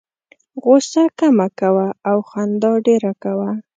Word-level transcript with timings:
غوسه 0.63 1.03
کمه 1.19 1.47
کوه 1.59 1.87
او 2.09 2.17
خندا 2.29 2.71
ډېره 2.87 3.11
کوه. 3.23 3.49